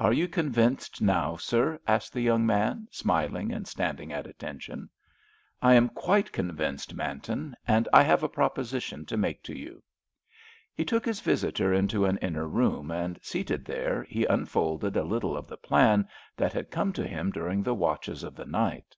"Are 0.00 0.12
you 0.12 0.26
convinced 0.26 1.00
now, 1.00 1.36
sir?" 1.36 1.78
asked 1.86 2.12
the 2.12 2.20
young 2.20 2.44
man, 2.44 2.88
smiling 2.90 3.52
and 3.52 3.64
standing 3.68 4.12
at 4.12 4.26
attention. 4.26 4.90
"I 5.62 5.74
am 5.74 5.88
quite 5.88 6.32
convinced, 6.32 6.94
Manton, 6.94 7.54
and 7.64 7.88
I 7.92 8.02
have 8.02 8.24
a 8.24 8.28
proposition 8.28 9.06
to 9.06 9.16
make 9.16 9.40
to 9.44 9.56
you." 9.56 9.84
He 10.74 10.84
took 10.84 11.04
his 11.04 11.20
visitor 11.20 11.72
into 11.72 12.06
an 12.06 12.16
inner 12.18 12.48
room, 12.48 12.90
and, 12.90 13.20
seated 13.22 13.64
there, 13.64 14.02
he 14.08 14.24
unfolded 14.24 14.96
a 14.96 15.04
little 15.04 15.36
of 15.36 15.46
the 15.46 15.56
plan 15.58 16.08
that 16.36 16.52
had 16.52 16.72
come 16.72 16.92
to 16.94 17.06
him 17.06 17.30
during 17.30 17.62
the 17.62 17.72
watches 17.72 18.24
of 18.24 18.34
the 18.34 18.46
night. 18.46 18.96